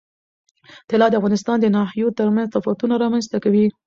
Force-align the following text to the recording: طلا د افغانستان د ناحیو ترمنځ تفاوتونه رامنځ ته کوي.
طلا 0.89 1.07
د 1.09 1.13
افغانستان 1.19 1.57
د 1.61 1.65
ناحیو 1.75 2.15
ترمنځ 2.19 2.47
تفاوتونه 2.55 2.93
رامنځ 3.03 3.25
ته 3.31 3.37
کوي. 3.43 3.65